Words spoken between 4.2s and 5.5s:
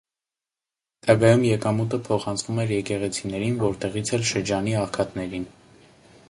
շրջանի աղքատներին։